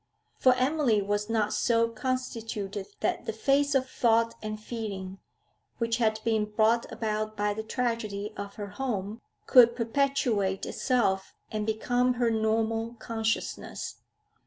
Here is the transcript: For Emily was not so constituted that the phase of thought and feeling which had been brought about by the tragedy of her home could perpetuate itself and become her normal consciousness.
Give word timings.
For 0.39 0.55
Emily 0.55 0.99
was 0.99 1.29
not 1.29 1.53
so 1.53 1.87
constituted 1.87 2.87
that 3.01 3.27
the 3.27 3.31
phase 3.31 3.75
of 3.75 3.87
thought 3.87 4.33
and 4.41 4.59
feeling 4.59 5.19
which 5.77 5.97
had 5.97 6.19
been 6.23 6.45
brought 6.45 6.91
about 6.91 7.37
by 7.37 7.53
the 7.53 7.61
tragedy 7.61 8.33
of 8.35 8.55
her 8.55 8.69
home 8.69 9.21
could 9.45 9.75
perpetuate 9.75 10.65
itself 10.65 11.35
and 11.51 11.67
become 11.67 12.15
her 12.15 12.31
normal 12.31 12.95
consciousness. 12.95 13.97